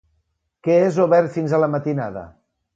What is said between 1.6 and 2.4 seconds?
la matinada?